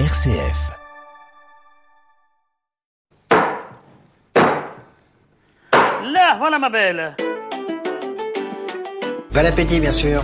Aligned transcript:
RCF. 0.00 0.72
Là, 5.70 6.36
voilà 6.38 6.58
ma 6.58 6.68
belle. 6.68 7.14
Bon 9.30 9.46
appétit, 9.46 9.78
bien 9.78 9.92
sûr. 9.92 10.20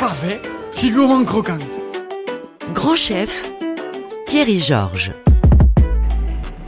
Parfait, 0.00 0.40
c'est 0.72 0.90
gourmand 0.90 1.24
croquant. 1.24 1.58
Grand 2.72 2.96
chef, 2.96 3.52
Thierry 4.26 4.58
Georges. 4.58 5.12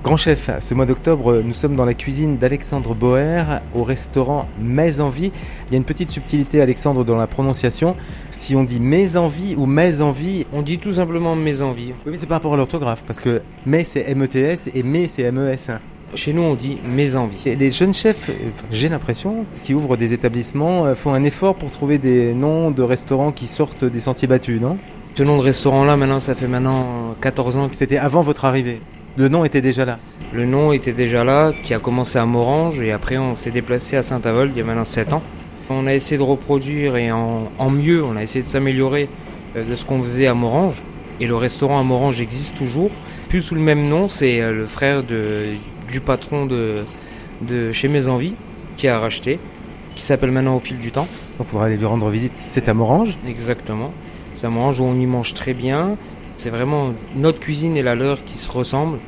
Grand 0.09 0.17
chef, 0.17 0.49
ce 0.61 0.73
mois 0.73 0.87
d'octobre, 0.87 1.43
nous 1.45 1.53
sommes 1.53 1.77
dans 1.77 1.85
la 1.85 1.93
cuisine 1.93 2.39
d'Alexandre 2.39 2.95
Boer 2.95 3.61
au 3.75 3.85
restaurant 3.85 4.49
Mets 4.59 5.01
Envie. 5.01 5.33
Il 5.67 5.73
y 5.73 5.75
a 5.75 5.77
une 5.77 5.85
petite 5.85 6.09
subtilité, 6.09 6.63
Alexandre, 6.63 7.05
dans 7.05 7.19
la 7.19 7.27
prononciation. 7.27 7.95
Si 8.31 8.57
on 8.57 8.65
dit 8.65 8.81
Mets 8.81 9.19
Envie 9.19 9.55
ou 9.55 9.67
Mets 9.67 10.01
Envie, 10.01 10.47
On 10.55 10.63
dit 10.63 10.79
tout 10.79 10.95
simplement 10.95 11.37
mes 11.37 11.61
envies. 11.61 11.93
oui, 12.07 12.13
mais 12.13 12.17
c'est 12.17 12.25
par 12.25 12.39
rapport 12.39 12.55
à 12.55 12.57
l'orthographe, 12.57 13.03
parce 13.07 13.21
que 13.21 13.43
Mets 13.67 13.85
c'est 13.85 14.09
M-E-T-S 14.09 14.71
et 14.75 14.83
Mets 14.83 15.09
c'est 15.09 15.25
M-E-S. 15.25 15.73
Chez 16.15 16.33
nous, 16.33 16.41
on 16.41 16.55
dit 16.55 16.79
mes 16.87 17.15
envies. 17.15 17.43
Et 17.45 17.55
Les 17.55 17.71
jeunes 17.71 17.93
chefs, 17.93 18.31
j'ai 18.71 18.89
l'impression, 18.89 19.45
qui 19.63 19.75
ouvrent 19.75 19.99
des 19.99 20.15
établissements, 20.15 20.87
euh, 20.87 20.95
font 20.95 21.13
un 21.13 21.23
effort 21.23 21.55
pour 21.55 21.71
trouver 21.71 21.99
des 21.99 22.33
noms 22.33 22.71
de 22.71 22.83
restaurants 22.83 23.31
qui 23.31 23.47
sortent 23.47 23.85
des 23.85 24.01
sentiers 24.01 24.27
battus, 24.27 24.59
non? 24.59 24.79
Ce 25.17 25.23
nom 25.23 25.37
de 25.37 25.43
restaurant-là, 25.43 25.99
maintenant, 25.99 26.21
ça 26.21 26.35
fait 26.35 26.47
maintenant 26.47 27.15
14 27.21 27.59
ans. 27.59 27.69
que 27.69 27.77
C'était 27.77 27.99
avant 27.99 28.23
votre 28.23 28.47
arrivée. 28.47 28.81
Le 29.19 29.29
nom 29.29 29.45
était 29.45 29.61
déjà 29.61 29.85
là. 29.85 29.99
Le 30.33 30.47
nom 30.47 30.71
était 30.71 30.93
déjà 30.93 31.25
là, 31.25 31.51
qui 31.65 31.75
a 31.75 31.81
commencé 31.81 32.21
à 32.21 32.25
Morange, 32.25 32.81
et 32.81 32.93
après, 32.93 33.19
on 33.19 33.35
s'est 33.35 33.51
déplacé 33.51 33.97
à 33.97 34.05
Saint-Avold 34.05 34.53
il 34.55 34.59
y 34.59 34.63
a 34.63 34.65
maintenant 34.65 34.85
7 34.85 35.13
ans. 35.13 35.23
On 35.71 35.89
a 35.89 35.95
essayé 35.95 36.19
de 36.19 36.23
reproduire 36.23 36.97
et 36.97 37.11
en, 37.11 37.51
en 37.59 37.69
mieux, 37.69 38.05
on 38.05 38.17
a 38.17 38.23
essayé 38.23 38.43
de 38.43 38.47
s'améliorer 38.47 39.09
euh, 39.57 39.69
de 39.69 39.75
ce 39.75 39.85
qu'on 39.85 40.01
faisait 40.05 40.29
à 40.29 40.35
Morange. 40.35 40.85
Et 41.19 41.27
le 41.27 41.35
restaurant 41.35 41.81
à 41.81 41.83
Morange 41.83 42.21
existe 42.21 42.57
toujours. 42.57 42.93
Plus 43.29 43.43
sous 43.43 43.57
le 43.57 43.61
même 43.61 43.89
nom, 43.89 44.09
c'est 44.09 44.41
euh, 44.41 44.53
le 44.53 44.67
frère 44.67 45.03
de, 45.03 45.47
du 45.91 45.99
patron 45.99 46.47
de, 46.47 46.83
de 47.43 47.73
chez 47.73 47.89
Mes 47.89 48.07
Envies, 48.07 48.37
qui 48.77 48.87
a 48.87 49.01
racheté, 49.01 49.41
qui 49.97 50.03
s'appelle 50.05 50.31
maintenant 50.31 50.55
au 50.55 50.61
fil 50.61 50.79
du 50.79 50.93
temps. 50.93 51.09
Il 51.41 51.45
faudra 51.45 51.67
aller 51.67 51.77
lui 51.77 51.87
rendre 51.87 52.09
visite. 52.09 52.35
C'est 52.37 52.69
à 52.69 52.75
Morange. 52.75 53.17
Exactement. 53.27 53.93
Ça 54.37 54.49
mange 54.49 54.79
où 54.79 54.85
on 54.85 54.95
y 54.95 55.07
mange 55.07 55.35
très 55.35 55.55
bien. 55.55 55.97
C'est 56.39 56.51
vraiment 56.51 56.95
notre 57.17 57.41
cuisine 57.41 57.77
et 57.77 57.83
la 57.83 57.95
leur 57.95 58.25
qui 58.25 58.39
se 58.39 58.51
ressemblent. 58.51 58.99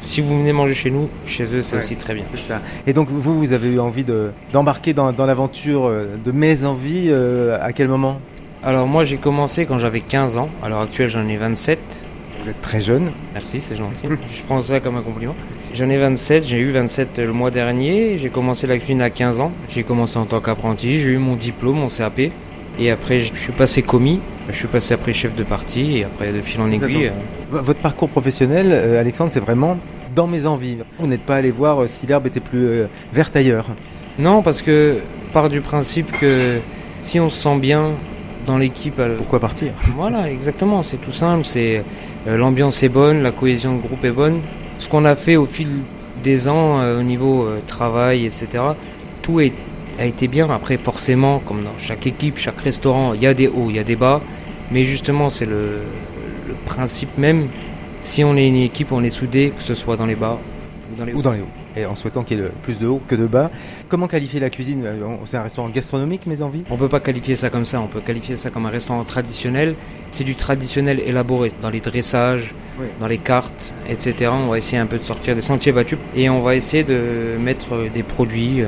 Si 0.00 0.20
vous 0.20 0.38
venez 0.38 0.52
manger 0.52 0.74
chez 0.74 0.90
nous, 0.90 1.08
chez 1.26 1.44
eux, 1.54 1.62
c'est 1.62 1.76
Ouais. 1.76 1.82
aussi 1.82 1.96
très 1.96 2.14
bien. 2.14 2.24
Ça. 2.34 2.60
Et 2.86 2.92
donc 2.92 3.08
vous, 3.10 3.38
vous 3.38 3.52
avez 3.52 3.72
eu 3.74 3.78
envie 3.80 4.04
de- 4.04 4.30
d'embarquer 4.52 4.94
dans, 4.94 5.12
dans 5.12 5.26
l'aventure 5.26 5.86
euh, 5.86 6.06
de 6.24 6.32
mes 6.32 6.64
envies 6.64 7.08
euh, 7.08 7.58
à 7.60 7.72
quel 7.72 7.88
moment? 7.88 8.20
Alors 8.64 8.86
moi, 8.86 9.04
j'ai 9.04 9.18
commencé 9.18 9.66
quand 9.66 9.78
j'avais 9.78 10.00
15 10.00 10.36
ans. 10.38 10.48
À 10.62 10.68
l'heure 10.68 10.80
actuelle, 10.80 11.08
j'en 11.08 11.26
ai 11.28 11.36
27. 11.36 12.04
Vous 12.42 12.48
êtes 12.48 12.62
très 12.62 12.80
jeune. 12.80 13.10
Merci, 13.34 13.60
c'est 13.60 13.74
gentil. 13.76 14.02
Je 14.34 14.42
prends 14.44 14.60
ça 14.60 14.80
comme 14.80 14.96
un 14.96 15.02
compliment. 15.02 15.34
J'en 15.74 15.90
ai 15.90 15.98
27, 15.98 16.44
j'ai 16.46 16.58
eu 16.58 16.70
27 16.70 17.18
le 17.18 17.32
mois 17.32 17.50
dernier. 17.50 18.16
J'ai 18.18 18.30
commencé 18.30 18.66
la 18.66 18.78
cuisine 18.78 19.02
à 19.02 19.10
15 19.10 19.40
ans. 19.40 19.52
J'ai 19.68 19.82
commencé 19.82 20.16
en 20.16 20.24
tant 20.24 20.40
qu'apprenti, 20.40 20.98
j'ai 21.00 21.10
eu 21.10 21.18
mon 21.18 21.34
diplôme, 21.36 21.76
mon 21.76 21.88
CAP. 21.88 22.30
Et 22.78 22.90
après, 22.90 23.20
je 23.20 23.34
suis 23.34 23.52
passé 23.52 23.82
commis. 23.82 24.20
Je 24.48 24.56
suis 24.56 24.68
passé 24.68 24.94
après 24.94 25.12
chef 25.12 25.34
de 25.34 25.42
partie. 25.44 25.98
Et 25.98 26.04
après, 26.04 26.32
de 26.32 26.40
fil 26.40 26.60
en 26.60 26.70
aiguille, 26.70 27.10
Votre 27.50 27.80
parcours 27.80 28.08
professionnel, 28.08 28.70
euh, 28.72 29.00
Alexandre, 29.00 29.30
c'est 29.30 29.40
vraiment 29.40 29.78
dans 30.14 30.26
mes 30.26 30.46
envies. 30.46 30.78
Vous 30.98 31.06
n'êtes 31.06 31.22
pas 31.22 31.36
allé 31.36 31.50
voir 31.50 31.82
euh, 31.82 31.86
si 31.86 32.06
l'herbe 32.06 32.26
était 32.26 32.40
plus 32.40 32.64
euh, 32.66 32.86
verte 33.12 33.34
ailleurs. 33.36 33.66
Non, 34.18 34.42
parce 34.42 34.62
que 34.62 34.98
part 35.32 35.48
du 35.48 35.60
principe 35.60 36.10
que 36.12 36.58
si 37.00 37.20
on 37.20 37.28
se 37.28 37.36
sent 37.36 37.58
bien 37.58 37.92
dans 38.46 38.58
l'équipe, 38.58 39.00
Pourquoi 39.18 39.40
partir? 39.40 39.72
Voilà, 39.94 40.30
exactement, 40.30 40.82
c'est 40.82 40.96
tout 40.96 41.12
simple. 41.12 41.44
C'est 41.44 41.84
l'ambiance 42.26 42.82
est 42.82 42.88
bonne, 42.88 43.22
la 43.22 43.30
cohésion 43.30 43.76
de 43.76 43.80
groupe 43.82 44.04
est 44.04 44.10
bonne. 44.10 44.40
Ce 44.78 44.88
qu'on 44.88 45.04
a 45.04 45.14
fait 45.16 45.36
au 45.36 45.44
fil 45.46 45.68
des 46.24 46.48
ans 46.48 46.80
au 46.98 47.02
niveau 47.02 47.46
travail, 47.66 48.24
etc. 48.24 48.46
Tout 49.22 49.40
est- 49.40 49.52
a 49.98 50.04
été 50.06 50.28
bien. 50.28 50.48
Après, 50.50 50.76
forcément, 50.78 51.40
comme 51.40 51.62
dans 51.64 51.78
chaque 51.78 52.06
équipe, 52.06 52.36
chaque 52.38 52.60
restaurant, 52.60 53.14
il 53.14 53.22
y 53.22 53.26
a 53.26 53.34
des 53.34 53.48
hauts, 53.48 53.66
il 53.70 53.76
y 53.76 53.78
a 53.78 53.84
des 53.84 53.96
bas. 53.96 54.20
Mais 54.70 54.84
justement, 54.84 55.30
c'est 55.30 55.46
le, 55.46 55.80
le 56.46 56.54
principe 56.66 57.16
même. 57.18 57.48
Si 58.00 58.22
on 58.24 58.36
est 58.36 58.46
une 58.46 58.56
équipe, 58.56 58.92
on 58.92 59.02
est 59.02 59.10
soudé, 59.10 59.52
que 59.56 59.62
ce 59.62 59.74
soit 59.74 59.96
dans 59.96 60.06
les 60.06 60.14
bas 60.14 60.38
ou 60.92 60.96
dans 60.98 61.04
les 61.04 61.12
hauts. 61.12 61.18
Ou 61.18 61.22
dans 61.22 61.32
les 61.32 61.40
hauts. 61.40 61.48
Et 61.76 61.84
en 61.86 61.94
souhaitant 61.94 62.22
qu'il 62.24 62.38
y 62.38 62.42
ait 62.42 62.48
plus 62.62 62.78
de 62.80 62.86
haut 62.88 63.00
que 63.06 63.14
de 63.14 63.26
bas. 63.26 63.50
Comment 63.88 64.08
qualifier 64.08 64.40
la 64.40 64.50
cuisine? 64.50 64.82
Euh, 64.84 65.16
C'est 65.26 65.36
un 65.36 65.42
restaurant 65.42 65.68
gastronomique, 65.68 66.26
mes 66.26 66.42
envies? 66.42 66.64
On 66.70 66.76
peut 66.76 66.88
pas 66.88 66.98
qualifier 66.98 67.36
ça 67.36 67.50
comme 67.50 67.64
ça, 67.64 67.80
on 67.80 67.86
peut 67.86 68.00
qualifier 68.00 68.36
ça 68.36 68.50
comme 68.50 68.66
un 68.66 68.70
restaurant 68.70 69.04
traditionnel. 69.04 69.74
C'est 70.10 70.24
du 70.24 70.34
traditionnel 70.34 70.98
élaboré 71.00 71.52
dans 71.62 71.70
les 71.70 71.80
dressages, 71.80 72.52
Oui. 72.80 72.86
dans 73.00 73.06
les 73.06 73.18
cartes, 73.18 73.74
etc. 73.88 74.30
On 74.32 74.48
va 74.48 74.58
essayer 74.58 74.78
un 74.78 74.86
peu 74.86 74.98
de 74.98 75.02
sortir 75.04 75.34
des 75.36 75.42
sentiers 75.42 75.70
battus 75.72 75.98
et 76.16 76.28
on 76.30 76.40
va 76.42 76.56
essayer 76.56 76.82
de 76.84 77.36
mettre 77.38 77.74
euh, 77.74 77.88
des 77.92 78.02
produits 78.02 78.62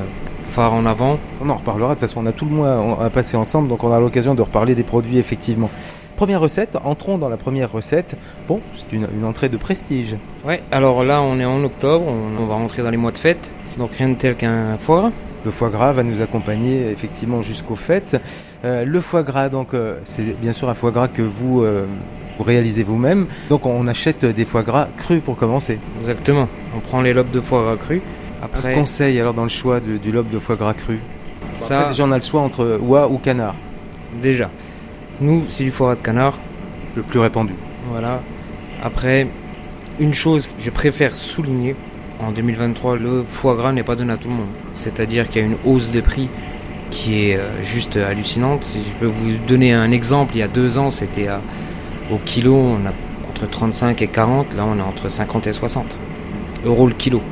euh, 0.59 0.67
en 0.67 0.87
avant. 0.87 1.19
On 1.41 1.49
en 1.49 1.57
reparlera. 1.57 1.91
De 1.91 1.95
toute 1.95 2.09
façon, 2.09 2.21
on 2.23 2.27
a 2.27 2.33
tout 2.33 2.45
le 2.45 2.53
mois 2.53 3.05
à 3.05 3.11
passer 3.11 3.37
ensemble, 3.37 3.69
donc 3.69 3.85
on 3.85 3.93
a 3.93 4.01
l'occasion 4.01 4.35
de 4.35 4.43
reparler 4.43 4.75
des 4.75 4.83
produits, 4.83 5.19
effectivement. 5.19 5.71
Première 6.17 6.41
recette, 6.41 6.77
entrons 6.85 7.17
dans 7.17 7.31
la 7.31 7.39
première 7.39 7.73
recette. 7.73 8.17
Bon, 8.47 8.61
c'est 8.75 8.95
une, 8.95 9.09
une 9.17 9.25
entrée 9.25 9.49
de 9.49 9.57
prestige. 9.57 10.17
Ouais, 10.47 10.63
alors 10.71 11.03
là 11.03 11.23
on 11.23 11.41
est 11.41 11.47
en 11.47 11.65
octobre, 11.65 12.05
on, 12.07 12.43
on 12.43 12.47
va 12.47 12.57
rentrer 12.57 12.83
dans 12.83 12.91
les 12.91 12.99
mois 12.99 13.13
de 13.13 13.17
fête, 13.17 13.55
donc 13.79 13.93
rien 13.93 14.11
de 14.11 14.15
tel 14.15 14.37
qu'un 14.37 14.77
foie 14.77 15.01
gras. 15.01 15.13
Le 15.47 15.51
foie 15.51 15.71
gras 15.71 15.93
va 15.93 16.03
nous 16.03 16.21
accompagner 16.21 16.91
effectivement 16.91 17.41
jusqu'aux 17.41 17.75
fêtes. 17.75 18.21
Euh, 18.67 18.85
le 18.85 19.01
foie 19.01 19.23
gras, 19.23 19.49
donc, 19.49 19.73
euh, 19.73 19.97
c'est 20.05 20.39
bien 20.39 20.53
sûr 20.53 20.69
un 20.69 20.75
foie 20.75 20.91
gras 20.91 21.09
que 21.09 21.23
vous, 21.23 21.63
euh, 21.63 21.87
vous 22.37 22.45
réalisez 22.45 22.83
vous-même. 22.83 23.27
Donc, 23.49 23.65
on 23.65 23.87
achète 23.87 24.27
des 24.27 24.45
foie 24.45 24.63
gras 24.63 24.89
crus 24.99 25.23
pour 25.25 25.37
commencer. 25.37 25.79
Exactement. 25.97 26.47
On 26.77 26.81
prend 26.81 27.01
les 27.01 27.15
lobes 27.15 27.31
de 27.31 27.41
foie 27.41 27.63
gras 27.63 27.77
cru. 28.49 28.57
Un 28.57 28.59
Après, 28.59 28.75
conseil 28.75 29.19
alors 29.21 29.35
dans 29.35 29.43
le 29.45 29.49
choix 29.49 29.81
du, 29.81 29.99
du 29.99 30.13
lobe 30.13 30.31
de 30.31 30.39
foie 30.39 30.57
gras 30.57 30.75
cru. 30.75 30.99
ça, 31.59 31.79
Après, 31.79 31.91
déjà, 31.91 32.05
on 32.05 32.13
a 32.13 32.17
le 32.17 32.23
choix 32.23 32.41
entre 32.41 32.79
oie 32.83 33.09
ou 33.09 33.19
canard, 33.19 33.55
déjà, 34.23 34.51
nous 35.21 35.45
c'est 35.49 35.65
du 35.65 35.71
foie 35.71 35.89
gras 35.89 35.97
de 35.97 36.03
canard. 36.03 36.39
le 36.97 37.03
plus 37.03 37.19
répandu. 37.21 37.55
Voilà. 37.91 38.21
Après, 38.83 39.27
une 39.99 40.15
chose 40.15 40.47
que 40.49 40.55
je 40.59 40.71
préfère 40.71 41.15
souligner, 41.15 41.77
en 42.19 42.33
2023, 42.33 42.97
le 42.97 43.25
foie 43.29 43.55
gras 43.57 43.73
n'est 43.73 43.83
pas 43.83 43.97
donné 43.97 44.13
à 44.13 44.17
tout 44.17 44.29
le 44.29 44.35
monde. 44.35 44.49
C'est-à-dire 44.73 45.29
qu'il 45.29 45.41
y 45.43 45.45
a 45.45 45.49
une 45.49 45.57
hausse 45.65 45.91
de 45.91 46.01
prix 46.01 46.29
qui 46.91 47.23
est 47.31 47.37
euh, 47.37 47.63
juste 47.63 47.97
hallucinante. 47.97 48.65
Si 48.65 48.79
je 48.83 48.95
peux 48.99 49.07
vous 49.07 49.33
donner 49.47 49.73
un 49.73 49.91
exemple, 49.91 50.35
il 50.35 50.39
y 50.41 50.43
a 50.43 50.49
deux 50.49 50.77
ans, 50.79 50.91
c'était 50.91 51.29
au 52.11 52.17
kilo, 52.19 52.55
on 52.55 52.87
a 52.87 52.93
entre 53.31 53.49
35 53.49 54.03
et 54.03 54.09
40, 54.09 54.55
là 54.55 54.65
on 54.67 54.77
est 54.79 54.83
entre 54.83 55.09
50 55.09 55.47
et 55.47 55.53
60 55.53 55.99
euros 56.67 56.87
le 56.89 56.95
kilo. 56.95 57.23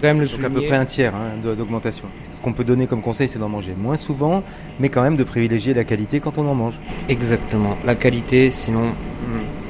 Quand 0.00 0.06
même 0.08 0.20
le 0.20 0.26
Donc, 0.26 0.44
à 0.44 0.48
peu 0.50 0.62
près 0.62 0.76
un 0.76 0.84
tiers 0.86 1.14
hein, 1.14 1.32
d'augmentation. 1.42 2.06
Ce 2.30 2.40
qu'on 2.40 2.52
peut 2.54 2.64
donner 2.64 2.86
comme 2.86 3.02
conseil, 3.02 3.28
c'est 3.28 3.38
d'en 3.38 3.48
manger 3.50 3.74
moins 3.76 3.96
souvent, 3.96 4.42
mais 4.78 4.88
quand 4.88 5.02
même 5.02 5.16
de 5.16 5.24
privilégier 5.24 5.74
la 5.74 5.84
qualité 5.84 6.20
quand 6.20 6.38
on 6.38 6.46
en 6.48 6.54
mange. 6.54 6.78
Exactement. 7.08 7.76
La 7.84 7.94
qualité, 7.94 8.50
sinon 8.50 8.92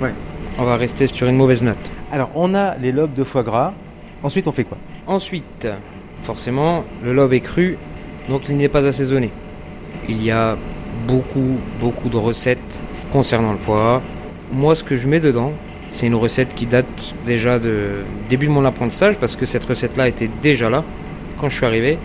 Ouais. 0.01 0.15
on 0.59 0.65
va 0.65 0.77
rester 0.77 1.07
sur 1.09 1.27
une 1.27 1.37
mauvaise 1.37 1.65
note. 1.65 1.91
Alors, 2.13 2.31
on 2.35 2.55
a 2.55 2.77
les 2.77 2.93
lobes 2.93 3.13
de 3.15 3.25
foie 3.25 3.43
gras. 3.43 3.73
Ensuite, 4.23 4.47
on 4.47 4.53
fait 4.53 4.65
quoi? 4.65 4.79
Ensuite, 5.07 5.67
forcément, 6.23 6.85
le 7.03 7.13
lobe 7.13 7.33
est 7.33 7.41
cru, 7.41 7.77
donc 8.29 8.43
il 8.49 8.57
n'est 8.57 8.69
pas 8.69 8.87
assaisonné. 8.87 9.31
Il 10.09 10.23
y 10.23 10.31
a 10.31 10.57
beaucoup, 11.09 11.57
beaucoup 11.81 12.09
de 12.09 12.17
recettes 12.17 12.83
concernant 13.11 13.53
le 13.53 13.59
foie 13.59 13.77
gras. 13.79 14.03
Moi, 14.53 14.75
ce 14.75 14.85
que 14.85 14.97
je 14.97 15.09
mets 15.09 15.21
dedans, 15.21 15.53
c'est 15.91 16.07
une 16.07 16.15
recette 16.15 16.55
qui 16.55 16.67
date 16.67 16.87
déjà 17.27 17.59
de 17.59 18.05
début 18.29 18.47
de 18.47 18.53
mon 18.53 18.65
apprentissage, 18.65 19.17
parce 19.19 19.37
que 19.37 19.45
cette 19.47 19.65
recette-là 19.65 20.09
était 20.09 20.31
déjà 20.43 20.71
là 20.71 20.83
quand 21.39 21.49
je 21.49 21.57
suis 21.57 21.67
arrivé. 21.67 21.99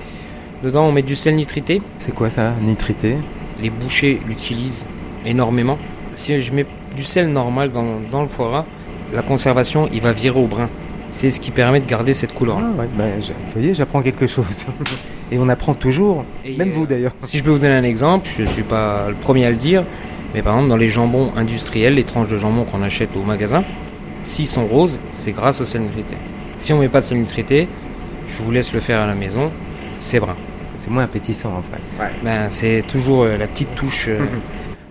Dedans, 0.64 0.88
on 0.88 0.92
met 0.92 1.02
du 1.04 1.16
sel 1.16 1.36
nitrité. 1.36 1.82
C'est 1.98 2.14
quoi 2.14 2.30
ça 2.30 2.54
Nitrité? 2.62 3.16
Les 3.62 3.70
bouchers 3.70 4.20
l'utilisent 4.28 4.88
énormément. 5.26 5.78
Si 6.14 6.40
je 6.42 6.52
mets 6.54 6.66
du 6.96 7.04
sel 7.04 7.30
normal 7.30 7.72
dans, 7.72 8.00
dans 8.12 8.22
le 8.24 8.28
foie 8.28 8.48
gras, 8.48 8.66
la 9.14 9.22
conservation, 9.22 9.88
il 9.92 10.02
va 10.02 10.14
virer 10.14 10.40
au 10.40 10.48
brun. 10.48 10.70
C'est 11.12 11.30
ce 11.32 11.40
qui 11.40 11.52
permet 11.52 11.80
de 11.80 11.86
garder 11.86 12.14
cette 12.14 12.34
couleur. 12.34 12.58
Ah 12.60 12.82
ouais, 12.82 12.88
bah, 12.98 13.04
je- 13.22 13.28
vous 13.32 13.52
voyez, 13.54 13.74
j'apprends 13.74 14.02
quelque 14.02 14.28
chose. 14.28 14.66
Et 15.32 15.38
on 15.40 15.48
apprend 15.50 15.74
toujours, 15.74 16.24
Et, 16.44 16.56
même 16.56 16.70
euh, 16.70 16.74
vous 16.74 16.86
d'ailleurs. 16.86 17.14
Si 17.24 17.38
je 17.38 17.44
peux 17.44 17.50
vous 17.52 17.58
donner 17.60 17.74
un 17.76 17.84
exemple, 17.84 18.28
je 18.36 18.44
ne 18.44 18.48
suis 18.48 18.64
pas 18.64 19.06
le 19.10 19.16
premier 19.16 19.46
à 19.46 19.50
le 19.50 19.56
dire, 19.56 19.84
mais 20.36 20.42
par 20.44 20.54
exemple 20.54 20.70
dans 20.70 20.78
les 20.78 20.90
jambons 20.90 21.32
industriels, 21.36 21.96
les 21.96 22.04
tranches 22.04 22.28
de 22.28 22.38
jambon 22.38 22.66
qu'on 22.66 22.84
achète 22.84 23.16
au 23.16 23.24
magasin, 23.24 23.64
s'ils 24.22 24.48
sont 24.48 24.68
roses, 24.68 25.00
c'est 25.14 25.32
grâce 25.32 25.62
au 25.62 25.66
sel 25.66 25.82
nitrité. 25.82 26.16
Si 26.58 26.74
on 26.74 26.80
met 26.80 26.90
pas 26.90 27.00
de 27.00 27.06
sel 27.06 27.18
nitrité, 27.20 27.68
je 28.28 28.44
vous 28.44 28.52
laisse 28.52 28.74
le 28.74 28.80
faire 28.82 29.00
à 29.02 29.08
la 29.08 29.16
maison, 29.16 29.50
c'est 29.98 30.20
brun. 30.20 30.36
C'est 30.78 30.92
moins 30.92 31.04
appétissant 31.04 31.54
en 31.58 31.62
fait. 31.62 31.82
Ben, 32.24 32.48
c'est 32.50 32.84
toujours 32.88 33.24
euh, 33.24 33.38
la 33.38 33.48
petite 33.48 33.74
touche. 33.76 34.08
euh, 34.10 34.20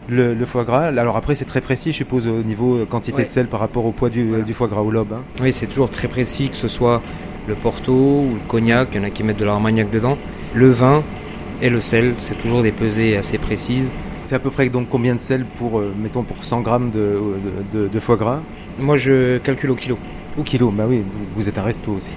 Le, 0.08 0.34
le 0.34 0.44
foie 0.46 0.64
gras, 0.64 0.84
alors 0.88 1.16
après 1.16 1.34
c'est 1.34 1.44
très 1.46 1.60
précis, 1.62 1.90
je 1.92 1.96
suppose, 1.96 2.26
au 2.26 2.42
niveau 2.42 2.76
euh, 2.76 2.84
quantité 2.86 3.18
Ouais. 3.18 3.24
de 3.24 3.30
sel 3.30 3.46
par 3.46 3.60
rapport 3.60 3.84
au 3.86 3.90
poids 3.92 4.10
du, 4.10 4.26
Voilà. 4.28 4.44
du 4.44 4.52
foie 4.54 4.68
gras 4.68 4.80
au 4.82 4.90
lobe. 4.90 5.12
hein. 5.14 5.22
Oui, 5.40 5.50
c'est 5.52 5.66
toujours 5.66 5.88
très 5.90 6.08
précis, 6.08 6.48
que 6.50 6.56
ce 6.56 6.68
soit 6.68 7.00
le 7.48 7.54
porto 7.54 7.92
ou 7.92 8.34
le 8.34 8.40
cognac, 8.48 8.88
il 8.92 8.98
y 8.98 9.00
en 9.00 9.04
a 9.04 9.10
qui 9.10 9.22
mettent 9.22 9.38
de 9.38 9.44
l'armagnac 9.46 9.90
dedans. 9.90 10.16
Le 10.54 10.70
vin 10.70 11.02
et 11.62 11.68
le 11.70 11.80
sel, 11.80 12.14
c'est 12.18 12.34
toujours 12.40 12.62
des 12.62 12.72
pesées 12.72 13.16
assez 13.16 13.38
précises. 13.38 13.90
C'est 14.24 14.34
à 14.34 14.38
peu 14.38 14.50
près 14.50 14.68
donc 14.68 14.88
combien 14.88 15.14
de 15.14 15.20
sel 15.20 15.44
pour, 15.56 15.78
euh, 15.78 15.92
mettons, 16.00 16.22
pour 16.22 16.42
100 16.42 16.60
grammes 16.62 16.90
de, 16.90 17.18
de, 17.72 17.78
de- 17.78 17.88
de 17.88 18.00
foie 18.00 18.16
gras 18.16 18.40
Moi, 18.78 18.96
je 18.96 19.38
calcule 19.38 19.70
au 19.70 19.74
kilo. 19.74 19.98
Au 20.38 20.42
kilo, 20.42 20.70
bah 20.70 20.84
oui, 20.88 20.98
vous, 20.98 21.24
vous 21.36 21.48
êtes 21.48 21.58
un 21.58 21.62
resto 21.62 21.92
aussi. 21.92 22.12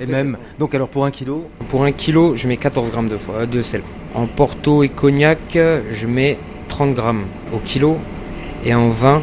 Et 0.00 0.06
même, 0.06 0.36
donc 0.58 0.74
alors 0.74 0.88
pour 0.88 1.04
un 1.04 1.10
kilo, 1.10 1.46
Pour 1.68 1.84
un 1.84 1.92
kilo, 1.92 2.36
je 2.36 2.46
mets 2.48 2.56
14 2.56 2.90
grammes 2.90 3.08
de, 3.08 3.16
foie- 3.16 3.46
de 3.46 3.62
sel. 3.62 3.82
En 4.14 4.26
Porto 4.26 4.82
et 4.82 4.88
cognac, 4.88 5.38
je 5.56 6.06
mets 6.06 6.38
30 6.68 6.94
grammes 6.94 7.24
au 7.52 7.58
kilo. 7.58 7.96
Et 8.64 8.74
en 8.74 8.88
vin, 8.88 9.22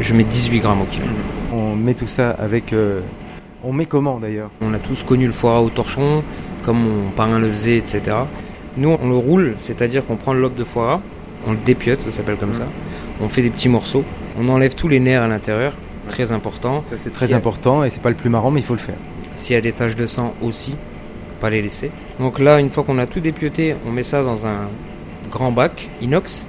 je 0.00 0.12
mets 0.14 0.24
18 0.24 0.60
grammes 0.60 0.82
au 0.82 0.86
kilo. 0.86 1.06
on 1.52 1.74
met 1.76 1.94
tout 1.94 2.06
ça 2.06 2.30
avec... 2.30 2.72
euh, 2.72 3.00
on 3.62 3.72
met 3.72 3.86
comment 3.86 4.18
d'ailleurs 4.20 4.50
On 4.60 4.74
a 4.74 4.78
tous 4.78 5.02
connu 5.04 5.26
le 5.26 5.32
foie 5.32 5.52
gras 5.52 5.60
au 5.62 5.70
torchon, 5.70 6.22
comme 6.64 6.78
mon 6.78 7.10
parrain 7.16 7.38
le 7.38 7.48
faisait, 7.50 7.78
etc. 7.78 8.02
Nous, 8.76 8.94
on 9.00 9.08
le 9.08 9.16
roule, 9.16 9.54
c'est-à-dire 9.58 10.04
qu'on 10.04 10.16
prend 10.16 10.32
le 10.34 10.40
lobe 10.40 10.54
de 10.54 10.64
foie 10.64 10.84
gras, 10.86 11.00
on 11.46 11.52
le 11.52 11.58
dépiote, 11.58 12.00
ça 12.00 12.10
s'appelle 12.10 12.36
comme 12.36 12.54
ça. 12.54 12.66
On 13.20 13.28
fait 13.28 13.42
des 13.42 13.50
petits 13.50 13.68
morceaux, 13.68 14.04
on 14.38 14.48
enlève 14.48 14.74
tous 14.74 14.88
les 14.88 15.00
nerfs 15.00 15.22
à 15.22 15.28
l'intérieur, 15.28 15.74
très 16.08 16.32
important. 16.32 16.82
Ça 16.84 16.96
c'est 16.98 17.10
très 17.10 17.28
Si- 17.28 17.34
important 17.34 17.84
et 17.84 17.90
c'est 17.90 18.02
pas 18.02 18.08
le 18.10 18.16
plus 18.16 18.30
marrant 18.30 18.50
mais 18.50 18.60
il 18.60 18.66
faut 18.66 18.74
le 18.74 18.80
faire. 18.80 18.96
S'il 19.36 19.54
y 19.54 19.58
a 19.58 19.60
des 19.60 19.72
taches 19.72 19.96
de 19.96 20.06
sang 20.06 20.34
aussi, 20.42 20.74
pas 21.40 21.50
les 21.50 21.62
laisser. 21.62 21.90
Donc 22.20 22.38
là, 22.38 22.60
une 22.60 22.70
fois 22.70 22.84
qu'on 22.84 22.98
a 22.98 23.06
tout 23.06 23.20
dépioté, 23.20 23.74
on 23.86 23.90
met 23.90 24.02
ça 24.04 24.22
dans 24.22 24.46
un 24.46 24.68
grand 25.30 25.50
bac 25.52 25.90
inox. 26.00 26.46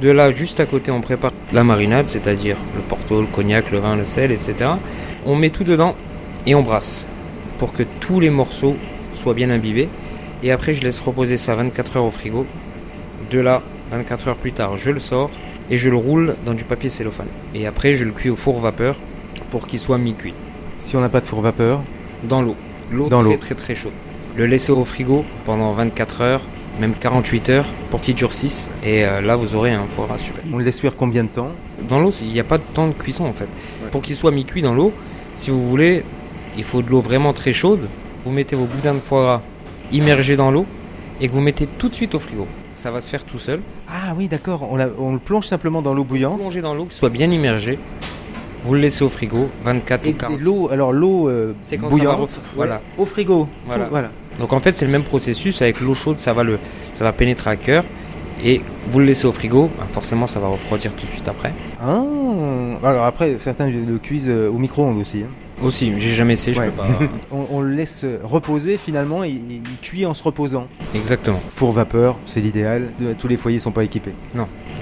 De 0.00 0.10
là, 0.10 0.30
juste 0.30 0.60
à 0.60 0.66
côté, 0.66 0.90
on 0.90 1.00
prépare 1.00 1.32
la 1.54 1.64
marinade, 1.64 2.06
c'est-à-dire 2.08 2.56
le 2.76 2.82
porto, 2.82 3.22
le 3.22 3.26
cognac, 3.26 3.70
le 3.70 3.78
vin, 3.78 3.96
le 3.96 4.04
sel, 4.04 4.30
etc. 4.30 4.54
On 5.24 5.34
met 5.36 5.48
tout 5.48 5.64
dedans 5.64 5.94
et 6.46 6.54
on 6.54 6.62
brasse 6.62 7.06
pour 7.58 7.72
que 7.72 7.82
tous 8.00 8.20
les 8.20 8.28
morceaux 8.28 8.76
soient 9.14 9.32
bien 9.32 9.48
imbibés. 9.48 9.88
Et 10.42 10.50
après, 10.52 10.74
je 10.74 10.82
laisse 10.82 10.98
reposer 11.00 11.38
ça 11.38 11.54
24 11.54 11.96
heures 11.96 12.04
au 12.04 12.10
frigo. 12.10 12.44
De 13.30 13.40
là, 13.40 13.62
24 13.90 14.28
heures 14.28 14.36
plus 14.36 14.52
tard, 14.52 14.76
je 14.76 14.90
le 14.90 15.00
sors 15.00 15.30
et 15.70 15.76
je 15.76 15.90
le 15.90 15.96
roule 15.96 16.36
dans 16.44 16.54
du 16.54 16.64
papier 16.64 16.88
cellophane. 16.88 17.28
Et 17.54 17.66
après, 17.66 17.94
je 17.94 18.04
le 18.04 18.12
cuis 18.12 18.30
au 18.30 18.36
four 18.36 18.60
vapeur 18.60 18.96
pour 19.50 19.66
qu'il 19.66 19.78
soit 19.78 19.98
mi-cuit 19.98 20.34
Si 20.78 20.96
on 20.96 21.00
n'a 21.00 21.08
pas 21.08 21.20
de 21.20 21.26
four 21.26 21.40
vapeur, 21.40 21.80
dans 22.24 22.42
l'eau. 22.42 22.56
L'eau 22.90 23.08
Dans 23.08 23.20
très 23.20 23.30
l'eau. 23.32 23.36
très 23.38 23.54
très 23.54 23.74
chaude. 23.74 23.92
Le 24.36 24.46
laisser 24.46 24.72
au 24.72 24.84
frigo 24.84 25.24
pendant 25.44 25.72
24 25.72 26.20
heures, 26.20 26.42
même 26.80 26.94
48 26.94 27.48
heures 27.50 27.66
pour 27.90 28.00
qu'il 28.00 28.14
durcisse. 28.14 28.70
Et 28.84 29.04
euh, 29.04 29.20
là, 29.20 29.36
vous 29.36 29.54
aurez 29.54 29.72
un 29.72 29.84
foie 29.84 30.06
gras 30.06 30.18
super. 30.18 30.42
on 30.52 30.58
le 30.58 30.64
laisse 30.64 30.78
cuire 30.80 30.94
combien 30.96 31.24
de 31.24 31.28
temps? 31.28 31.50
Dans 31.88 32.00
l'eau, 32.00 32.10
il 32.22 32.28
n'y 32.28 32.40
a 32.40 32.44
pas 32.44 32.58
de 32.58 32.62
temps 32.74 32.86
de 32.88 32.92
cuisson 32.92 33.24
en 33.24 33.32
fait. 33.32 33.48
Pour 33.92 34.02
qu'il 34.02 34.16
soit 34.16 34.30
mi-cuit 34.30 34.62
dans 34.62 34.74
l'eau, 34.74 34.92
si 35.34 35.50
vous 35.50 35.66
voulez, 35.68 36.04
il 36.56 36.64
faut 36.64 36.82
de 36.82 36.90
l'eau 36.90 37.00
vraiment 37.00 37.32
très 37.32 37.52
chaude. 37.52 37.88
Vous 38.24 38.30
mettez 38.32 38.56
vos 38.56 38.64
boudins 38.66 38.94
de 38.94 38.98
foie 39.00 39.22
gras 39.22 39.42
immergés 39.92 40.36
dans 40.36 40.50
l'eau 40.50 40.66
et 41.20 41.28
que 41.28 41.32
vous 41.32 41.40
mettez 41.40 41.66
tout 41.66 41.88
de 41.88 41.94
suite 41.94 42.14
au 42.14 42.18
frigo. 42.18 42.46
Ça 42.76 42.90
va 42.92 43.00
se 43.00 43.08
faire 43.10 43.24
tout 43.24 43.38
seul. 43.40 43.60
Ah 43.88 44.14
oui 44.16 44.28
d'accord, 44.28 44.68
on, 44.70 44.76
le 45.12 45.18
plonge 45.18 45.46
simplement 45.46 45.82
dans 45.82 45.92
l'eau 45.94 46.04
bouillante. 46.04 46.38
Plongez 46.38 46.60
dans 46.60 46.74
l'eau, 46.74 46.84
qu'il 46.84 46.92
soit 46.92 47.08
bien 47.10 47.28
immergé. 47.30 47.78
Vous 48.64 48.74
le 48.74 48.80
laissez 48.80 49.02
au 49.02 49.08
frigo 49.08 49.48
24 49.64 50.06
Et, 50.06 50.10
ou 50.10 50.14
40. 50.14 50.38
et 50.38 50.42
l'eau, 50.42 50.68
alors 50.70 50.92
l'eau 50.92 51.28
euh, 51.28 51.54
bouillante, 51.88 52.20
ref- 52.28 52.38
voilà. 52.54 52.80
au 52.98 53.04
frigo. 53.04 53.48
Voilà. 53.66 53.84
Tout- 53.84 53.90
voilà. 53.90 54.10
Donc 54.38 54.52
en 54.52 54.60
fait 54.60 54.72
c'est 54.72 54.84
le 54.86 54.92
même 54.92 55.04
processus 55.04 55.62
avec 55.62 55.80
l'eau 55.80 55.94
chaude 55.94 56.18
ça 56.18 56.32
va 56.34 56.42
le 56.44 56.58
ça 56.92 57.04
va 57.04 57.12
pénétrer 57.12 57.50
à 57.50 57.56
cœur 57.56 57.84
et 58.44 58.60
vous 58.90 58.98
le 58.98 59.06
laissez 59.06 59.26
au 59.26 59.32
frigo 59.32 59.70
ben, 59.78 59.86
forcément 59.92 60.26
ça 60.26 60.40
va 60.40 60.48
refroidir 60.48 60.92
tout 60.94 61.06
de 61.06 61.10
suite 61.10 61.26
après. 61.28 61.52
Ah, 61.80 62.02
alors 62.82 63.04
après 63.04 63.36
certains 63.38 63.68
le 63.70 63.98
cuisent 63.98 64.28
euh, 64.28 64.50
au 64.50 64.58
micro-ondes 64.58 65.00
aussi. 65.00 65.22
hein. 65.22 65.30
Aussi 65.62 65.92
j'ai 65.98 66.14
jamais 66.14 66.34
essayé 66.34 66.54
je 66.54 66.60
Ouais. 66.60 66.66
peux 66.68 66.72
pas. 66.76 66.88
On, 67.32 67.46
on 67.50 67.60
le 67.60 67.70
laisse 67.74 68.04
reposer 68.24 68.76
finalement, 68.76 69.24
il, 69.24 69.40
il 69.52 69.62
cuit 69.80 70.04
en 70.06 70.14
se 70.14 70.22
reposant. 70.22 70.66
Exactement. 70.94 71.40
Four 71.54 71.72
vapeur, 71.72 72.18
c'est 72.26 72.40
l'idéal. 72.40 72.90
Tous 73.18 73.26
les 73.28 73.36
foyers 73.36 73.58
sont 73.58 73.72
pas 73.72 73.84
équipés. 73.84 74.12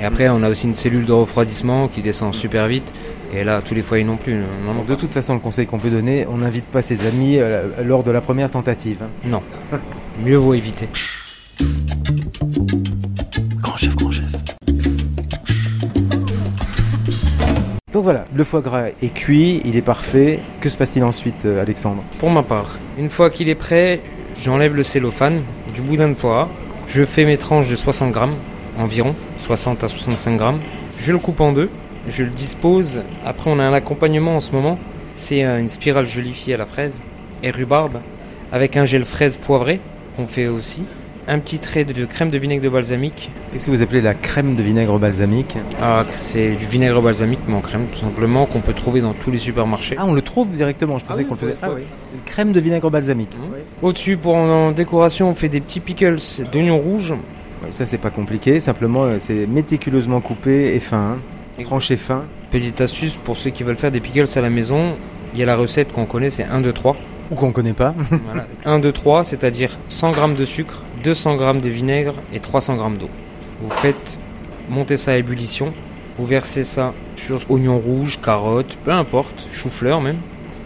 Et 0.01 0.05
après 0.05 0.29
on 0.29 0.43
a 0.43 0.49
aussi 0.51 0.67
une 0.67 0.75
cellule 0.75 1.05
de 1.07 1.13
refroidissement 1.13 1.89
qui 1.89 2.03
descend 2.03 2.35
super 2.35 2.67
vite 2.67 2.93
et 3.33 3.45
là 3.45 3.63
tous 3.63 3.75
les 3.75 3.83
foyers 3.83 4.05
non 4.05 4.17
plus 4.17 4.35
non 4.35 4.75
non, 4.75 4.85
De 4.85 4.95
toute 4.95 5.13
façon, 5.13 5.35
le 5.35 5.41
conseil 5.41 5.67
qu'on 5.67 5.79
peut 5.79 5.91
donner, 5.91 6.27
on 6.29 6.39
n'invite 6.39 6.67
pas 6.67 6.83
ses 6.83 7.07
amis 7.07 7.39
euh, 7.39 7.83
lors 7.85 8.03
de 8.05 8.11
la 8.11 8.21
première 8.21 8.51
tentative. 8.51 8.99
hein. 9.03 9.09
non. 9.25 9.43
Mieux 10.25 10.37
vaut 10.37 10.55
éviter. 10.55 10.89
Voilà, 18.05 18.27
le 18.35 18.45
foie 18.45 18.61
gras 18.61 18.89
est 19.01 19.15
cuit, 19.15 19.63
il 19.65 19.79
est 19.79 19.83
parfait. 19.83 20.41
Que 20.61 20.69
se 20.69 20.77
passe-t-il 20.77 21.03
ensuite, 21.03 21.47
euh, 21.47 21.63
Alexandre? 21.63 22.05
Pour 22.19 22.29
ma 22.29 22.43
part, 22.43 22.77
une 22.99 23.09
fois 23.09 23.31
qu'il 23.31 23.49
est 23.49 23.55
prêt, 23.55 24.03
j'enlève 24.37 24.77
le 24.77 24.83
cellophane 24.83 25.41
du 25.73 25.81
boudin 25.81 26.11
de 26.11 26.15
foie. 26.15 26.51
Je 26.87 27.03
fais 27.07 27.25
mes 27.25 27.39
tranches 27.39 27.71
de 27.71 27.77
60 27.77 28.13
grammes 28.13 28.35
environ, 28.79 29.15
60 29.39 29.85
à 29.85 29.89
65 29.89 30.37
grammes. 30.37 30.61
Je 30.99 31.13
le 31.13 31.19
coupe 31.19 31.41
en 31.41 31.53
deux, 31.53 31.71
je 32.07 32.25
le 32.25 32.29
dispose. 32.29 33.01
Après, 33.25 33.49
on 33.51 33.59
a 33.59 33.65
un 33.65 33.73
accompagnement 33.73 34.37
en 34.37 34.41
ce 34.41 34.53
moment. 34.53 34.79
C'est 35.15 35.43
euh, 35.43 35.59
une 35.59 35.71
spirale 35.71 36.07
jolifiée 36.07 36.53
à 36.53 36.59
la 36.59 36.67
fraise 36.67 37.01
et 37.43 37.51
rhubarbe 37.51 38.01
avec 38.53 38.77
un 38.77 38.85
gel 38.85 39.07
fraise 39.07 39.39
poivré 39.39 39.81
qu'on 40.15 40.27
fait 40.27 40.49
aussi. 40.49 40.83
Un 41.27 41.39
petit 41.39 41.59
trait 41.59 41.85
de 41.87 42.05
crème 42.05 42.29
de 42.31 42.37
vinaigre 42.37 42.63
de 42.63 42.69
balsamique. 42.69 43.31
Qu'est-ce 43.51 43.65
que 43.65 43.71
vous 43.71 43.81
appelez 43.83 44.03
la 44.03 44.13
crème 44.13 44.57
de 44.57 44.63
vinaigre 44.63 44.99
balsamique 44.99 45.57
Ah, 45.81 46.05
c'est 46.09 46.55
du 46.57 46.67
vinaigre 46.67 47.01
balsamique 47.01 47.39
mais 47.49 47.55
en 47.55 47.63
crème 47.63 47.87
tout 47.91 47.99
simplement 47.99 48.45
qu'on 48.45 48.61
peut 48.61 48.75
trouver 48.75 49.01
dans 49.01 49.15
tous 49.15 49.31
les 49.31 49.39
supermarchés. 49.39 49.97
Ah, 49.99 50.05
on 50.07 50.13
le 50.13 50.21
trouve 50.21 50.49
directement, 50.51 50.99
je 50.99 51.07
pensais 51.07 51.21
oui, 51.21 51.25
qu'on 51.27 51.35
le 51.35 51.41
faisait. 51.41 51.57
faut- 51.59 51.77
Une 51.79 52.21
crème 52.27 52.53
de 52.53 52.61
vinaigre 52.61 52.91
balsamique. 52.91 53.35
Au-dessus, 53.81 54.19
pour 54.19 54.37
en, 54.37 54.49
en 54.69 54.73
décoration, 54.73 55.31
on 55.31 55.35
fait 55.35 55.49
des 55.49 55.61
petits 55.63 55.81
pickles 55.81 56.19
d'oignons 56.53 56.79
rouges. 56.79 57.15
Ça, 57.71 57.87
c'est 57.87 57.97
pas 57.97 58.11
compliqué, 58.11 58.61
simplement, 58.61 59.05
euh, 59.05 59.17
c'est 59.19 59.47
méticuleusement 59.47 60.21
coupé 60.21 60.75
et 60.75 60.81
fin. 60.81 61.17
hein. 61.59 61.63
Tranché 61.63 61.97
fin. 61.97 62.25
Petite 62.51 62.83
astuce 62.83 63.15
pour 63.17 63.39
ceux 63.39 63.49
qui 63.49 63.63
veulent 63.63 63.77
faire 63.77 63.91
des 63.93 64.01
pickles 64.01 64.27
à 64.37 64.41
la 64.43 64.51
maison, 64.51 64.97
il 65.33 65.41
y 65.41 65.43
a 65.43 65.47
la 65.47 65.57
recette 65.57 65.93
qu'on 65.95 66.05
connaît, 66.05 66.29
c'est 66.29 66.45
1, 66.45 66.61
2, 66.61 66.73
3. 66.73 66.97
Ou 67.31 67.35
qu'on 67.35 67.53
connaît 67.53 67.73
pas. 67.73 67.95
Voilà. 68.27 68.47
1, 68.65 68.79
2, 68.81 68.93
3, 68.93 69.25
c'est-à-dire 69.25 69.79
100 69.89 70.13
g 70.13 70.21
de 70.39 70.45
sucre, 70.45 70.83
200 71.03 71.39
g 71.39 71.61
de 71.61 71.69
vinaigre 71.69 72.15
et 72.33 72.41
300 72.41 72.77
g 72.77 72.99
d'eau. 72.99 73.09
Vous 73.63 73.71
faites 73.71 74.19
monter 74.69 74.97
ça 74.97 75.13
à 75.13 75.17
ébullition, 75.17 75.73
vous 76.19 76.27
versez 76.27 76.65
ça 76.65 76.93
sur 77.17 77.41
oignons 77.51 77.79
rouges, 77.79 78.21
carottes, 78.23 78.77
peu 78.85 78.93
importe, 78.93 79.47
chou-fleur 79.53 80.01
même. 80.01 80.17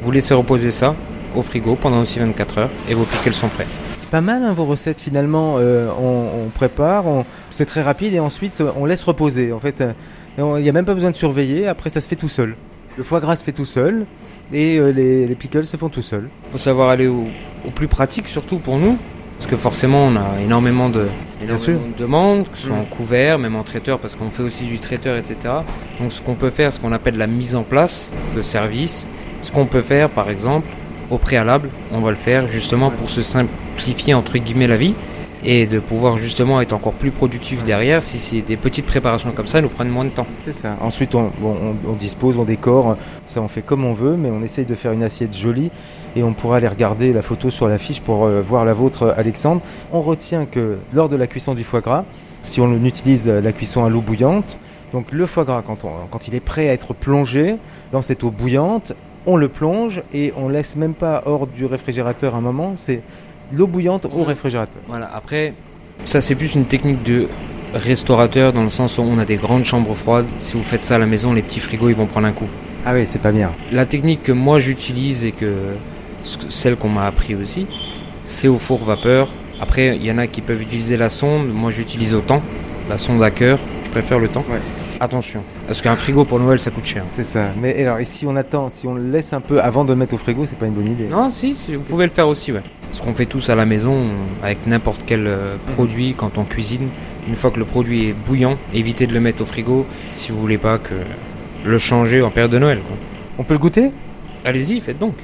Vous 0.03 0.11
laissez 0.11 0.35
reposer 0.35 0.71
ça 0.71 0.95
au 1.37 1.43
frigo 1.43 1.75
pendant 1.75 2.01
aussi 2.01 2.19
24 2.19 2.59
heures 2.59 2.71
et 2.89 2.95
vos 2.95 3.05
pickles 3.05 3.35
sont 3.35 3.49
prêts. 3.49 3.67
C'est 3.99 4.11
pas 4.11 4.21
mal 4.21 4.43
hein, 4.45 4.53
vos 4.53 4.65
recettes 4.65 5.01
finalement. 5.01 5.57
euh, 5.59 5.91
on, 6.01 6.47
on 6.47 6.49
prépare, 6.51 7.07
on- 7.07 7.25
c'est 7.51 7.67
très 7.67 7.83
rapide 7.83 8.15
et 8.15 8.21
ensuite 8.21 8.63
on 8.79 8.85
laisse 8.85 9.03
reposer. 9.03 9.53
En 9.53 9.59
fait, 9.61 9.81
euh, 9.81 9.93
il 10.39 10.63
n'y 10.63 10.69
a 10.69 10.73
même 10.73 10.85
pas 10.85 10.95
besoin 10.95 11.11
de 11.11 11.17
surveiller. 11.17 11.67
Après, 11.67 11.91
ça 11.91 12.01
se 12.01 12.09
fait 12.09 12.17
tout 12.17 12.29
seul. 12.29 12.55
Le 12.97 13.05
foie 13.05 13.21
gras 13.21 13.37
se 13.37 13.45
fait 13.45 13.53
tout 13.53 13.65
seul 13.65 14.07
et 14.53 14.79
euh, 14.79 14.91
les, 14.91 15.27
les 15.27 15.35
pickles 15.35 15.65
se 15.65 15.77
font 15.77 15.89
tout 15.89 16.03
seuls. 16.03 16.29
faut 16.53 16.59
savoir 16.59 16.89
aller 16.89 17.07
au, 17.07 17.27
au 17.67 17.71
plus 17.71 17.87
pratique 17.89 18.27
surtout 18.29 18.59
pour 18.59 18.79
nous 18.79 18.97
parce 19.39 19.49
que 19.49 19.57
forcément 19.57 20.07
on 20.07 20.17
a 20.17 20.41
énormément 20.43 20.89
de, 20.89 21.05
énormément 21.41 21.59
sûr. 21.59 21.79
de 21.79 22.01
demandes 22.03 22.49
que 22.51 22.57
ce 22.59 22.67
soit 22.67 22.77
Mm. 22.77 22.81
en 22.81 22.85
couvert 22.85 23.39
même 23.39 23.55
en 23.57 23.63
traiteur 23.63 23.99
parce 24.01 24.17
qu'on 24.17 24.31
fait 24.31 24.43
aussi 24.43 24.65
du 24.65 24.79
traiteur 24.81 25.17
etc 25.17 25.37
donc 26.01 26.13
ce 26.13 26.21
qu'on 26.23 26.35
peut 26.35 26.51
faire 26.51 26.73
ce 26.73 26.81
qu'on 26.81 26.93
appelle 26.93 27.17
la 27.17 27.27
mise 27.29 27.55
en 27.55 27.63
place 27.63 28.13
de 28.35 28.43
service 28.43 29.07
ce 29.43 29.53
qu'on 29.53 29.67
peut 29.67 29.81
faire 29.83 30.09
par 30.11 30.29
exemple 30.31 30.67
au 31.11 31.19
préalable 31.19 31.69
on 31.93 32.01
va 32.01 32.11
le 32.11 32.17
faire 32.17 32.49
justement 32.49 32.91
pour 32.91 33.09
se 33.11 33.23
simplifier 33.23 34.15
entre 34.15 34.39
guillemets 34.39 34.67
la 34.67 34.77
vie 34.77 34.95
et 35.45 35.67
de 35.67 35.79
pouvoir 35.79 36.17
justement 36.17 36.61
être 36.61 36.73
encore 36.73 36.93
plus 36.95 37.11
productif 37.11 37.63
derrière 37.63 38.03
si 38.03 38.19
c'est 38.19 38.41
des 38.43 38.57
petites 38.57 38.87
préparations 38.87 39.31
comme 39.33 39.47
ça 39.47 39.61
nous 39.61 39.69
prennent 39.69 39.89
moins 39.89 40.05
de 40.05 40.11
temps 40.11 40.27
C'est 40.45 40.53
ça. 40.53 40.77
Ensuite, 40.81 41.15
on, 41.15 41.31
bon, 41.41 41.55
on- 41.87 41.91
on 41.91 41.93
dispose, 41.95 42.37
on 42.37 42.45
décore. 42.45 42.97
Ça, 43.27 43.41
on 43.41 43.49
fait 43.49 43.63
comme 43.63 43.85
on 43.85 43.93
veut, 43.93 44.17
mais 44.17 44.31
on 44.31 44.43
essaye 44.43 44.65
de 44.65 44.75
faire 44.75 44.93
une 44.93 45.03
assiette 45.03 45.37
jolie. 45.37 45.71
Et 46.17 46.23
on 46.23 46.33
pourra 46.33 46.57
aller 46.57 46.69
regarder 46.69 47.13
la 47.13 47.23
photo 47.23 47.51
sur 47.51 47.69
l'affiche 47.69 48.01
pour 48.01 48.25
euh, 48.25 48.41
voir 48.41 48.65
la 48.65 48.73
vôtre, 48.73 49.15
Alexandre. 49.17 49.61
On 49.93 50.01
retient 50.01 50.47
que 50.47 50.79
lors 50.93 51.09
de 51.09 51.17
la 51.17 51.27
cuisson 51.27 51.55
du 51.55 51.63
foie 51.65 51.81
gras, 51.81 52.05
si 52.43 52.61
on 52.61 52.73
utilise 52.85 53.29
euh, 53.29 53.41
la 53.41 53.53
cuisson 53.53 53.85
à 53.85 53.89
l'eau 53.89 54.01
bouillante, 54.01 54.59
donc 54.93 55.13
le 55.13 55.27
foie 55.27 55.45
gras, 55.45 55.63
quand, 55.65 55.85
on- 55.85 56.07
quand 56.11 56.27
il 56.29 56.35
est 56.35 56.41
prêt 56.41 56.69
à 56.69 56.73
être 56.73 56.95
plongé 56.95 57.57
dans 57.93 58.03
cette 58.03 58.25
eau 58.25 58.31
bouillante, 58.31 58.93
on 59.27 59.37
le 59.37 59.49
plonge 59.49 60.03
et 60.15 60.33
on 60.37 60.49
laisse 60.49 60.75
même 60.77 60.95
pas 60.95 61.23
hors 61.27 61.47
du 61.47 61.67
réfrigérateur 61.67 62.35
un 62.35 62.41
moment. 62.41 62.73
C'est 62.77 63.03
l'eau 63.53 63.67
bouillante 63.67 64.07
au 64.07 64.25
réfrigérateur. 64.25 64.81
Voilà, 64.89 65.11
après, 65.15 65.55
ça 66.05 66.21
c'est 66.21 66.35
plus 66.35 66.55
une 66.55 66.65
technique 66.67 67.03
de 67.03 67.29
restaurateur 67.75 68.53
dans 68.53 68.63
le 68.63 68.71
sens 68.71 68.99
où 68.99 69.03
on 69.03 69.19
a 69.19 69.25
des 69.25 69.37
grandes 69.37 69.65
chambres 69.65 69.95
froides. 69.95 70.27
Si 70.39 70.57
vous 70.57 70.63
faites 70.63 70.83
ça 70.83 70.97
à 70.97 70.99
la 70.99 71.07
maison, 71.07 71.33
les 71.33 71.43
petits 71.43 71.61
frigos 71.61 71.89
ils 71.91 71.95
vont 71.97 72.07
prendre 72.07 72.27
un 72.27 72.33
coup. 72.33 72.49
Ah 72.87 72.93
oui, 72.95 73.07
c'est 73.07 73.21
pas 73.21 73.33
bien. 73.33 73.51
La 73.73 73.87
technique 73.87 74.23
que 74.23 74.33
moi 74.33 74.59
j'utilise 74.59 75.25
et 75.25 75.33
que 75.33 75.53
ce 76.25 76.39
que- 76.39 76.51
celle 76.51 76.77
qu'on 76.77 76.89
m'a 76.89 77.07
appris 77.07 77.35
aussi, 77.35 77.67
c'est 78.25 78.49
au 78.49 78.59
four 78.59 78.85
vapeur. 78.85 79.29
Après, 79.61 79.97
il 79.97 80.05
y 80.07 80.11
en 80.13 80.19
a 80.19 80.27
qui 80.27 80.41
peuvent 80.41 80.63
utiliser 80.63 80.97
la 80.97 81.09
sonde. 81.09 81.49
Moi 81.53 81.71
j'utilise 81.71 82.15
au 82.15 82.21
temps, 82.21 82.43
la 82.89 82.97
sonde 82.97 83.23
à 83.23 83.31
cœur. 83.31 83.59
Je 83.85 83.91
préfère 83.91 84.19
le 84.19 84.29
temps. 84.29 84.45
Ouais. 84.51 84.61
Attention, 85.01 85.43
parce 85.69 85.81
qu'un 85.81 85.95
frigo 85.95 86.25
pour 86.25 86.41
Noël 86.41 86.59
ça 86.59 86.71
coûte 86.73 86.85
cher. 86.85 87.05
C'est 87.15 87.23
ça. 87.25 87.51
Mais 87.61 87.81
alors, 87.83 87.99
et 88.01 88.05
si 88.05 88.27
on 88.27 88.35
attend, 88.35 88.69
si 88.69 88.87
on 88.89 88.95
le 88.95 89.11
laisse 89.11 89.33
un 89.33 89.41
peu 89.41 89.61
avant 89.61 89.85
de 89.85 89.93
le 89.93 89.97
mettre 89.99 90.15
au 90.15 90.19
frigo, 90.19 90.45
c'est 90.45 90.59
pas 90.59 90.67
une 90.67 90.73
bonne 90.75 90.91
idée. 90.91 91.07
Non, 91.07 91.31
si, 91.31 91.55
si, 91.55 91.77
vous 91.77 91.85
pouvez 91.89 92.07
le 92.07 92.11
faire 92.13 92.27
aussi, 92.27 92.51
ouais. 92.51 92.63
Ce 92.91 93.01
qu'on 93.01 93.15
fait 93.15 93.27
tous 93.27 93.49
à 93.49 93.55
la 93.55 93.65
maison, 93.65 93.97
avec 94.43 94.67
n'importe 94.67 95.03
quel 95.07 95.27
euh, 95.29 95.57
produit, 95.75 96.15
quand 96.17 96.37
on 96.39 96.45
cuisine, 96.45 96.89
Une 97.29 97.37
fois 97.37 97.51
que 97.51 97.59
le 97.59 97.65
produit 97.67 98.07
est 98.09 98.13
bouillant, 98.13 98.57
évitez 98.75 99.07
de 99.07 99.13
le 99.15 99.21
mettre 99.21 99.43
au 99.43 99.45
frigo 99.45 99.87
si 100.15 100.33
vous 100.33 100.41
voulez 100.41 100.59
pas 100.59 100.79
que 100.79 100.95
le 101.65 101.79
changer 101.79 102.23
en 102.23 102.31
période 102.31 102.51
de 102.51 102.59
Noël. 102.59 102.79
quoi. 102.81 102.97
On 103.39 103.45
peut 103.45 103.53
le 103.55 103.59
goûter? 103.61 103.91
Allez-y, 104.45 104.81
faites 104.81 104.99
donc. 104.99 105.15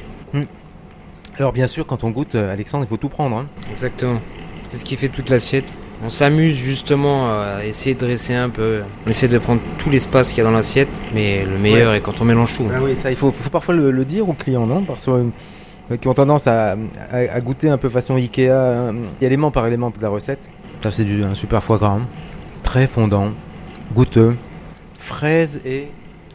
Alors 1.36 1.52
bien 1.52 1.66
sûr, 1.66 1.84
quand 1.84 2.04
on 2.04 2.10
goûte, 2.10 2.36
euh, 2.36 2.52
Alexandre, 2.52 2.84
il 2.84 2.88
faut 2.88 2.96
tout 2.96 3.08
prendre. 3.08 3.36
hein. 3.38 3.46
Exactement. 3.72 4.20
C'est 4.68 4.76
ce 4.76 4.84
qui 4.84 4.96
fait 4.96 5.08
toute 5.08 5.30
l'assiette. 5.30 5.64
On 6.04 6.08
s'amuse 6.10 6.54
justement 6.56 7.30
à 7.32 7.64
essayer 7.64 7.94
de 7.94 8.00
dresser 8.00 8.34
un 8.34 8.50
peu. 8.50 8.82
On 9.06 9.10
essaie 9.10 9.28
de 9.28 9.38
prendre 9.38 9.62
tout 9.78 9.88
l'espace 9.88 10.28
qu'il 10.28 10.38
y 10.38 10.40
a 10.42 10.44
dans 10.44 10.50
l'assiette, 10.50 11.02
mais 11.14 11.44
le 11.46 11.58
meilleur 11.58 11.94
est 11.94 12.00
quand 12.02 12.20
on 12.20 12.24
mélange 12.26 12.54
tout. 12.56 12.66
Ah 12.74 12.78
oui, 12.82 12.94
ça, 12.96 13.10
il 13.10 13.16
faut, 13.16 13.30
faut 13.30 13.48
parfois 13.50 13.74
le, 13.74 13.90
le 13.90 14.04
dire 14.04 14.28
aux 14.28 14.34
clients, 14.34 14.66
non? 14.66 14.84
Parce 14.84 15.06
que, 15.06 15.10
euh, 15.90 15.96
qui 15.96 16.06
ont 16.08 16.12
tendance 16.14 16.46
à, 16.46 16.72
à- 17.10 17.32
à 17.32 17.40
goûter 17.40 17.70
un 17.70 17.78
peu 17.78 17.88
façon 17.88 18.16
Ikea, 18.16 18.50
élément 19.22 19.50
par 19.50 19.66
élément 19.66 19.88
de 19.90 20.02
la 20.02 20.10
recette. 20.10 20.46
Ça, 20.82 20.90
c'est 20.92 21.04
du 21.04 21.24
un 21.24 21.34
super 21.34 21.62
foie 21.62 21.78
gras, 21.78 21.92
hein. 21.98 22.06
très 22.62 22.86
fondant, 22.86 23.30
goûteux, 23.94 24.36
fraise 24.98 25.60
et 25.64 25.88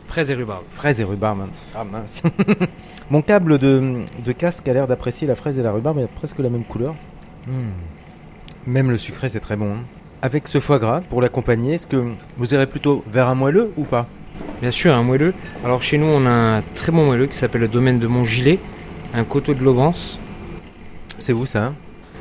Fraises 0.07 0.31
et 0.31 0.33
rhubarbe. 0.33 0.63
fraise 0.71 0.99
et 0.99 1.03
rhubarbe. 1.03 1.41
hein. 1.43 1.49
Ah 1.75 1.83
mince. 1.83 2.23
Mon 3.11 3.21
câble 3.21 3.59
de, 3.59 4.01
de 4.25 4.31
casque 4.31 4.67
a 4.67 4.73
l'air 4.73 4.87
d'apprécier 4.87 5.27
la 5.27 5.35
fraise 5.35 5.59
et 5.59 5.61
la 5.61 5.71
rhubarbe, 5.71 5.97
il 5.99 6.05
a 6.05 6.07
presque 6.07 6.39
la 6.39 6.49
même 6.49 6.63
couleur. 6.63 6.95
Hmm. 7.45 7.69
Même 8.67 8.91
le 8.91 8.97
sucré, 8.97 9.29
c'est 9.29 9.39
très 9.39 9.55
bon. 9.55 9.71
hein. 9.73 9.83
Avec 10.21 10.47
ce 10.47 10.59
foie 10.59 10.79
gras, 10.79 11.01
pour 11.09 11.21
l'accompagner, 11.21 11.75
est-ce 11.75 11.87
que 11.87 12.11
vous 12.37 12.53
irez 12.53 12.67
plutôt 12.67 13.03
vers 13.07 13.27
un 13.29 13.35
moelleux 13.35 13.71
ou 13.77 13.83
pas? 13.83 14.07
Bien 14.61 14.71
sûr, 14.71 14.93
un 14.93 15.03
moelleux. 15.03 15.33
Alors 15.63 15.81
chez 15.81 15.97
nous, 15.97 16.07
on 16.07 16.25
a 16.25 16.29
un 16.29 16.61
très 16.75 16.91
bon 16.91 17.05
moelleux 17.05 17.27
qui 17.27 17.37
s'appelle 17.37 17.61
le 17.61 17.67
domaine 17.69 17.99
de 17.99 18.07
Montgilet, 18.07 18.59
un 19.13 19.23
coteau 19.23 19.53
de 19.53 19.63
Lobance. 19.63 20.19
C'est 21.19 21.33
où 21.33 21.45
ça 21.45 21.67
hein? 21.67 21.75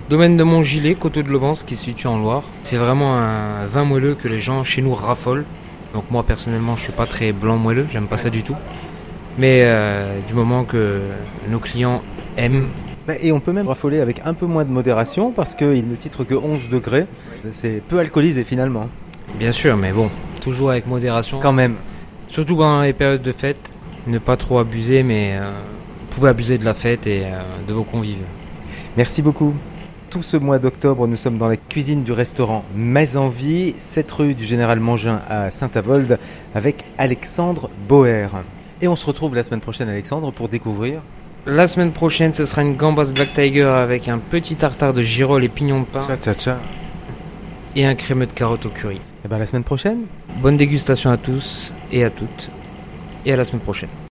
Domaine 0.08 0.36
de 0.36 0.44
Montgilet, 0.44 0.94
coteau 0.94 1.22
de 1.22 1.28
Lobance 1.28 1.64
qui 1.64 1.76
se 1.76 1.84
situe 1.84 2.06
en 2.06 2.18
Loire. 2.18 2.44
C'est 2.62 2.76
vraiment 2.76 3.16
un 3.16 3.66
vin 3.66 3.84
moelleux 3.84 4.14
que 4.14 4.28
les 4.28 4.40
gens 4.40 4.62
chez 4.64 4.80
nous 4.80 4.94
raffolent. 4.94 5.44
Donc 5.92 6.04
moi 6.10 6.22
personnellement, 6.22 6.76
je 6.76 6.84
suis 6.84 6.92
pas 6.92 7.06
très 7.06 7.32
blanc 7.32 7.56
moelleux, 7.56 7.86
j'aime 7.90 8.06
pas 8.06 8.16
ça 8.16 8.30
du 8.30 8.42
tout. 8.42 8.56
Mais 9.38 9.62
euh, 9.64 10.20
du 10.26 10.34
moment 10.34 10.64
que 10.64 11.00
nos 11.50 11.58
clients 11.58 12.02
aiment, 12.36 12.68
Et 13.20 13.32
on 13.32 13.40
peut 13.40 13.52
même 13.52 13.68
raffoler 13.68 14.00
avec 14.00 14.20
un 14.24 14.34
peu 14.34 14.46
moins 14.46 14.64
de 14.64 14.70
modération 14.70 15.32
parce 15.32 15.54
qu'il 15.54 15.88
ne 15.88 15.94
titre 15.94 16.24
que 16.24 16.34
11 16.34 16.68
degrés. 16.68 17.06
C'est 17.52 17.82
peu 17.88 17.98
alcoolisé 17.98 18.44
finalement. 18.44 18.88
bien 19.38 19.52
sûr, 19.52 19.76
mais 19.76 19.92
bon, 19.92 20.10
toujours 20.42 20.70
avec 20.70 20.86
modération. 20.86 21.40
Quand 21.40 21.52
même. 21.52 21.76
Surtout 22.28 22.56
pendant 22.56 22.82
les 22.82 22.92
périodes 22.92 23.22
de 23.22 23.32
fête, 23.32 23.72
ne 24.06 24.18
pas 24.18 24.36
trop 24.36 24.58
abuser, 24.58 25.02
mais 25.02 25.38
euh, 25.40 25.50
vous 26.02 26.06
pouvez 26.16 26.28
abuser 26.28 26.58
de 26.58 26.64
la 26.64 26.74
fête 26.74 27.06
et 27.06 27.22
euh, 27.24 27.40
de 27.66 27.72
vos 27.72 27.84
convives. 27.84 28.24
Merci 28.96 29.22
beaucoup. 29.22 29.54
Tout 30.10 30.22
ce 30.22 30.36
mois 30.36 30.58
d'octobre, 30.58 31.06
nous 31.06 31.16
sommes 31.16 31.38
dans 31.38 31.48
la 31.48 31.56
cuisine 31.56 32.02
du 32.02 32.12
restaurant 32.12 32.64
Mais 32.74 33.16
en 33.16 33.28
Vie, 33.28 33.74
7 33.78 34.10
rue 34.12 34.34
du 34.34 34.44
Général 34.44 34.80
Mangin 34.80 35.20
à 35.28 35.50
Saint-Avold, 35.50 36.18
avec 36.54 36.84
Alexandre 36.96 37.70
Boer. 37.88 38.28
Et 38.80 38.88
on 38.88 38.96
se 38.96 39.04
retrouve 39.06 39.34
la 39.34 39.42
semaine 39.42 39.60
prochaine, 39.60 39.88
Alexandre, 39.88 40.30
pour 40.32 40.48
découvrir. 40.48 41.02
La 41.50 41.66
semaine 41.66 41.92
prochaine, 41.92 42.34
ce 42.34 42.44
sera 42.44 42.60
une 42.60 42.74
gambas 42.74 43.10
Black 43.10 43.32
Tiger 43.32 43.62
avec 43.64 44.06
un 44.08 44.18
petit 44.18 44.54
tartare 44.54 44.92
de 44.92 45.00
girolles 45.00 45.44
et 45.44 45.48
pignons 45.48 45.80
de 45.80 45.86
pain 45.86 46.02
Tcha 46.06 46.18
tcha 46.18 46.34
tcha. 46.34 46.58
et 47.74 47.86
un 47.86 47.94
crémeux 47.94 48.26
de 48.26 48.32
carottes 48.32 48.66
au 48.66 48.68
curry. 48.68 49.00
Et 49.24 49.28
bien, 49.28 49.38
la 49.38 49.46
semaine 49.46 49.64
prochaine. 49.64 50.00
Bonne 50.42 50.58
dégustation 50.58 51.10
à 51.10 51.16
tous 51.16 51.72
et 51.90 52.04
à 52.04 52.10
toutes, 52.10 52.50
et 53.24 53.32
à 53.32 53.36
la 53.36 53.46
semaine 53.46 53.62
prochaine. 53.62 53.88